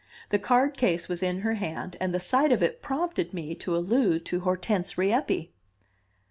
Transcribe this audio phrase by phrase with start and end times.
[0.29, 3.75] The card case was in her hand, and the sight of it prompted me to
[3.77, 5.51] allude to Hortense Rieppe.